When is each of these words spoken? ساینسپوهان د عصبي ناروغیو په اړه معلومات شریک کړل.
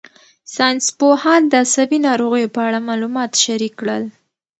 ساینسپوهان 0.53 1.41
د 1.47 1.53
عصبي 1.63 1.99
ناروغیو 2.07 2.53
په 2.55 2.61
اړه 2.67 2.79
معلومات 2.89 3.31
شریک 3.43 3.73
کړل. 3.81 4.03